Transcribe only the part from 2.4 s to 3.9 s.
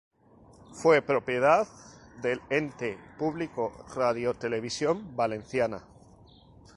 ente público